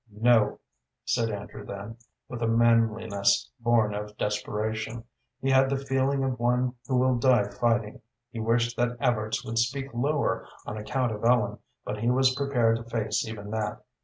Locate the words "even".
13.27-13.51